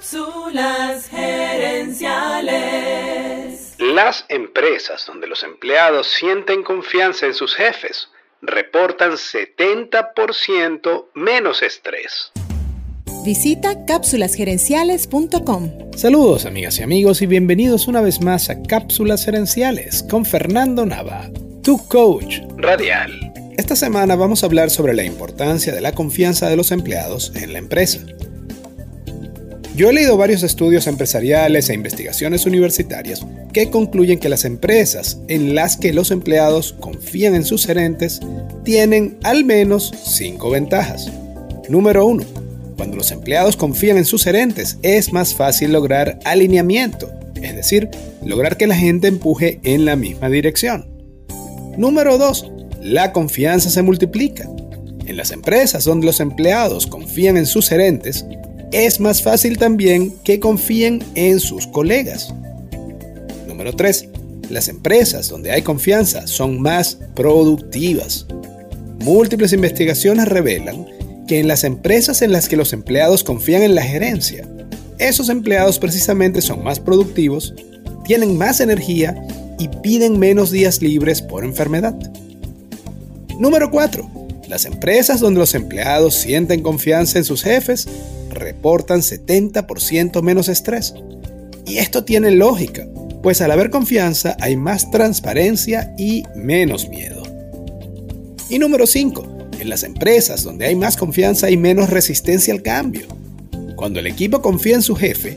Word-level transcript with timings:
Cápsulas 0.00 1.10
gerenciales. 1.10 3.74
Las 3.78 4.24
empresas 4.30 5.04
donde 5.06 5.26
los 5.26 5.42
empleados 5.42 6.06
sienten 6.06 6.62
confianza 6.62 7.26
en 7.26 7.34
sus 7.34 7.54
jefes 7.54 8.08
reportan 8.40 9.12
70% 9.12 11.04
menos 11.12 11.62
estrés. 11.62 12.32
Visita 13.26 13.84
cápsulasgerenciales.com. 13.84 15.92
Saludos 15.94 16.46
amigas 16.46 16.78
y 16.78 16.82
amigos 16.82 17.20
y 17.20 17.26
bienvenidos 17.26 17.86
una 17.86 18.00
vez 18.00 18.22
más 18.22 18.48
a 18.48 18.62
Cápsulas 18.62 19.26
Gerenciales 19.26 20.02
con 20.04 20.24
Fernando 20.24 20.86
Nava, 20.86 21.28
tu 21.62 21.76
coach 21.88 22.38
Radial. 22.56 23.34
Esta 23.58 23.76
semana 23.76 24.16
vamos 24.16 24.42
a 24.42 24.46
hablar 24.46 24.70
sobre 24.70 24.94
la 24.94 25.04
importancia 25.04 25.74
de 25.74 25.82
la 25.82 25.92
confianza 25.92 26.48
de 26.48 26.56
los 26.56 26.70
empleados 26.70 27.36
en 27.36 27.52
la 27.52 27.58
empresa. 27.58 28.00
Yo 29.76 29.88
he 29.88 29.92
leído 29.92 30.16
varios 30.16 30.42
estudios 30.42 30.86
empresariales 30.88 31.70
e 31.70 31.74
investigaciones 31.74 32.44
universitarias 32.44 33.24
que 33.52 33.70
concluyen 33.70 34.18
que 34.18 34.28
las 34.28 34.44
empresas 34.44 35.18
en 35.28 35.54
las 35.54 35.76
que 35.76 35.92
los 35.92 36.10
empleados 36.10 36.74
confían 36.80 37.36
en 37.36 37.44
sus 37.44 37.66
gerentes 37.66 38.20
tienen 38.64 39.18
al 39.22 39.44
menos 39.44 39.92
cinco 40.04 40.50
ventajas. 40.50 41.10
Número 41.68 42.04
1. 42.04 42.24
Cuando 42.76 42.96
los 42.96 43.12
empleados 43.12 43.56
confían 43.56 43.96
en 43.96 44.04
sus 44.04 44.24
gerentes 44.24 44.78
es 44.82 45.12
más 45.12 45.34
fácil 45.34 45.72
lograr 45.72 46.18
alineamiento, 46.24 47.10
es 47.40 47.54
decir, 47.54 47.90
lograr 48.24 48.56
que 48.56 48.66
la 48.66 48.74
gente 48.74 49.06
empuje 49.06 49.60
en 49.62 49.84
la 49.84 49.94
misma 49.94 50.28
dirección. 50.28 50.88
Número 51.76 52.18
2. 52.18 52.50
La 52.82 53.12
confianza 53.12 53.70
se 53.70 53.82
multiplica. 53.82 54.50
En 55.06 55.16
las 55.16 55.30
empresas 55.30 55.84
donde 55.84 56.06
los 56.06 56.20
empleados 56.20 56.86
confían 56.86 57.36
en 57.36 57.46
sus 57.46 57.68
gerentes, 57.68 58.24
es 58.72 59.00
más 59.00 59.22
fácil 59.22 59.58
también 59.58 60.12
que 60.22 60.40
confíen 60.40 61.02
en 61.14 61.40
sus 61.40 61.66
colegas. 61.66 62.32
Número 63.48 63.72
3. 63.74 64.08
Las 64.48 64.68
empresas 64.68 65.28
donde 65.28 65.50
hay 65.50 65.62
confianza 65.62 66.26
son 66.26 66.60
más 66.60 66.98
productivas. 67.14 68.26
Múltiples 69.00 69.52
investigaciones 69.52 70.28
revelan 70.28 70.86
que 71.26 71.40
en 71.40 71.48
las 71.48 71.64
empresas 71.64 72.22
en 72.22 72.32
las 72.32 72.48
que 72.48 72.56
los 72.56 72.72
empleados 72.72 73.24
confían 73.24 73.62
en 73.62 73.74
la 73.74 73.82
gerencia, 73.82 74.48
esos 74.98 75.28
empleados 75.28 75.78
precisamente 75.78 76.42
son 76.42 76.62
más 76.62 76.80
productivos, 76.80 77.54
tienen 78.04 78.36
más 78.36 78.60
energía 78.60 79.14
y 79.58 79.68
piden 79.68 80.18
menos 80.18 80.50
días 80.50 80.82
libres 80.82 81.22
por 81.22 81.44
enfermedad. 81.44 81.94
Número 83.38 83.70
4. 83.70 84.10
Las 84.48 84.64
empresas 84.64 85.20
donde 85.20 85.40
los 85.40 85.54
empleados 85.54 86.14
sienten 86.14 86.62
confianza 86.62 87.18
en 87.18 87.24
sus 87.24 87.42
jefes 87.42 87.86
reportan 88.30 89.00
70% 89.00 90.22
menos 90.22 90.48
estrés. 90.48 90.94
Y 91.66 91.78
esto 91.78 92.04
tiene 92.04 92.30
lógica, 92.30 92.86
pues 93.22 93.40
al 93.40 93.50
haber 93.50 93.70
confianza 93.70 94.36
hay 94.40 94.56
más 94.56 94.90
transparencia 94.90 95.94
y 95.98 96.24
menos 96.34 96.88
miedo. 96.88 97.22
Y 98.48 98.58
número 98.58 98.86
5. 98.86 99.38
En 99.60 99.68
las 99.68 99.82
empresas 99.82 100.42
donde 100.42 100.66
hay 100.66 100.74
más 100.74 100.96
confianza 100.96 101.46
hay 101.46 101.56
menos 101.56 101.90
resistencia 101.90 102.54
al 102.54 102.62
cambio. 102.62 103.06
Cuando 103.76 104.00
el 104.00 104.06
equipo 104.06 104.40
confía 104.42 104.76
en 104.76 104.82
su 104.82 104.96
jefe, 104.96 105.36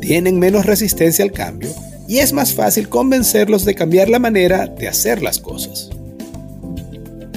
tienen 0.00 0.38
menos 0.38 0.66
resistencia 0.66 1.24
al 1.24 1.32
cambio 1.32 1.70
y 2.08 2.18
es 2.18 2.32
más 2.32 2.54
fácil 2.54 2.88
convencerlos 2.88 3.64
de 3.64 3.74
cambiar 3.74 4.08
la 4.08 4.18
manera 4.18 4.66
de 4.66 4.88
hacer 4.88 5.22
las 5.22 5.38
cosas. 5.38 5.90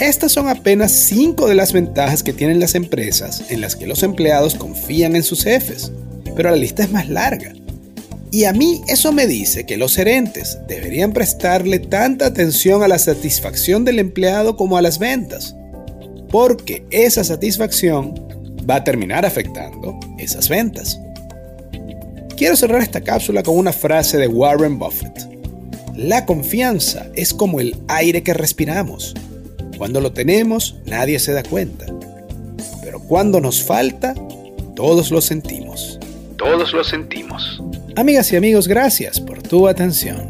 Estas 0.04 0.34
son 0.34 0.50
apenas 0.50 0.92
5 0.92 1.48
de 1.48 1.56
las 1.56 1.72
ventajas 1.72 2.24
que 2.24 2.34
tienen 2.34 2.60
las 2.60 2.76
empresas 2.76 3.42
en 3.48 3.62
las 3.62 3.78
que 3.78 3.88
los 3.88 4.04
empleados 4.04 4.54
confían 4.54 5.16
en 5.16 5.24
sus 5.24 5.46
jefes, 5.46 5.94
pero 6.36 6.52
la 6.52 6.58
lista 6.58 6.84
es 6.84 6.92
más 6.92 7.08
larga. 7.08 7.54
Y 8.30 8.44
a 8.44 8.52
mí 8.52 8.82
eso 8.90 9.14
me 9.14 9.28
dice 9.28 9.66
que 9.66 9.78
los 9.78 9.96
gerentes 9.96 10.58
deberían 10.68 11.14
prestarle 11.14 11.80
tanta 11.80 12.26
atención 12.26 12.84
a 12.84 12.90
la 12.90 13.00
satisfacción 13.00 13.86
del 13.86 13.98
empleado 13.98 14.58
como 14.58 14.76
a 14.76 14.82
las 14.82 15.00
ventas, 15.00 15.56
porque 16.30 16.84
esa 16.90 17.24
satisfacción 17.24 18.14
va 18.70 18.76
a 18.76 18.84
terminar 18.84 19.26
afectando 19.26 19.98
esas 20.18 20.50
ventas. 20.50 21.00
Quiero 22.36 22.58
cerrar 22.58 22.82
esta 22.82 23.00
cápsula 23.00 23.42
con 23.42 23.58
una 23.58 23.72
frase 23.72 24.18
de 24.18 24.28
Warren 24.28 24.78
Buffett. 24.78 25.30
La 25.96 26.26
confianza 26.26 27.08
es 27.16 27.34
como 27.34 27.62
el 27.62 27.78
aire 27.88 28.22
que 28.22 28.34
respiramos 28.34 29.16
cuando 29.84 30.00
lo 30.00 30.14
tenemos, 30.14 30.78
nadie 30.86 31.20
se 31.20 31.34
da 31.34 31.44
cuenta. 31.44 31.86
Pero 32.82 33.02
cuando 33.02 33.42
nos 33.42 33.62
falta, 33.62 34.16
todos 34.78 35.12
lo 35.12 35.20
sentimos. 35.20 36.00
Todos 36.38 36.72
lo 36.72 36.86
sentimos. 36.86 37.62
Amigas 37.98 38.32
y 38.32 38.38
amigos, 38.38 38.70
gracias 38.70 39.20
por 39.20 39.44
tu 39.44 39.68
atención. 39.68 40.30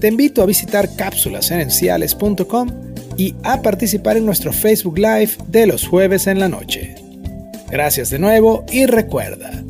Te 0.00 0.06
invito 0.06 0.44
a 0.44 0.46
visitar 0.46 0.94
cápsulasenenciales.com 0.94 2.70
y 3.16 3.34
a 3.42 3.62
participar 3.62 4.16
en 4.16 4.26
nuestro 4.26 4.52
Facebook 4.52 4.96
Live 4.96 5.32
de 5.48 5.66
los 5.66 5.84
jueves 5.84 6.28
en 6.28 6.38
la 6.38 6.48
noche. 6.48 6.94
Gracias 7.68 8.10
de 8.10 8.20
nuevo 8.20 8.64
y 8.70 8.86
recuerda, 8.86 9.64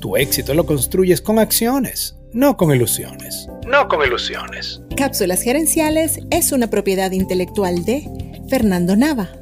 tu 0.00 0.18
éxito 0.18 0.52
lo 0.52 0.66
construyes 0.66 1.22
con 1.22 1.38
acciones, 1.38 2.14
no 2.34 2.58
con 2.58 2.74
ilusiones. 2.74 3.48
No 3.66 3.88
con 3.88 4.06
ilusiones. 4.06 4.82
Cápsulas 4.98 5.40
Gerenciales 5.40 6.18
es 6.30 6.52
una 6.52 6.68
propiedad 6.68 7.10
intelectual 7.12 7.86
de 7.86 8.06
Fernando 8.50 8.96
Nava. 8.96 9.39